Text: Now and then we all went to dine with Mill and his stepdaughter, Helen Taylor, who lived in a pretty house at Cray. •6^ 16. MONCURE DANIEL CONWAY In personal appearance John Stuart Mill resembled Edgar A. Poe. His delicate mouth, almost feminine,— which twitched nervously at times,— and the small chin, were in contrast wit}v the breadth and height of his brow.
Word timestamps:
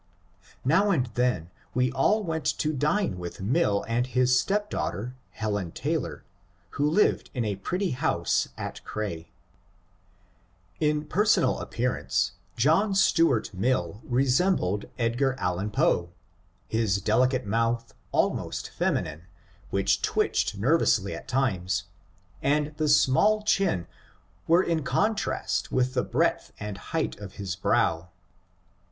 Now 0.65 0.89
and 0.89 1.05
then 1.13 1.51
we 1.75 1.91
all 1.91 2.23
went 2.23 2.45
to 2.57 2.73
dine 2.73 3.19
with 3.19 3.39
Mill 3.39 3.85
and 3.87 4.07
his 4.07 4.35
stepdaughter, 4.39 5.13
Helen 5.29 5.71
Taylor, 5.73 6.23
who 6.71 6.89
lived 6.89 7.29
in 7.35 7.45
a 7.45 7.57
pretty 7.57 7.91
house 7.91 8.47
at 8.57 8.83
Cray. 8.83 9.29
•6^ 10.81 10.81
16. 10.81 10.87
MONCURE 10.87 10.87
DANIEL 10.87 11.03
CONWAY 11.03 11.03
In 11.03 11.07
personal 11.07 11.59
appearance 11.59 12.31
John 12.57 12.95
Stuart 12.95 13.53
Mill 13.53 14.01
resembled 14.03 14.85
Edgar 14.97 15.35
A. 15.39 15.67
Poe. 15.69 16.09
His 16.67 16.99
delicate 16.99 17.45
mouth, 17.45 17.93
almost 18.11 18.71
feminine,— 18.71 19.27
which 19.69 20.01
twitched 20.01 20.57
nervously 20.57 21.13
at 21.13 21.27
times,— 21.27 21.83
and 22.41 22.75
the 22.77 22.89
small 22.89 23.43
chin, 23.43 23.85
were 24.47 24.63
in 24.63 24.81
contrast 24.83 25.71
wit}v 25.71 25.93
the 25.93 26.03
breadth 26.03 26.53
and 26.59 26.79
height 26.89 27.19
of 27.19 27.33
his 27.33 27.55
brow. 27.55 28.09